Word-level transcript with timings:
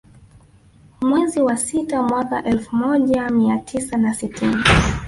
Mwezi 1.01 1.41
wa 1.41 1.57
sita 1.57 2.03
mwaka 2.03 2.43
elfu 2.43 2.75
moja 2.75 3.29
mia 3.29 3.57
tisa 3.57 3.97
na 3.97 4.13
sitini 4.13 4.63